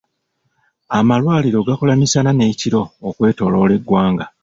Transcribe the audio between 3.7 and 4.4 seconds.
eggwanga.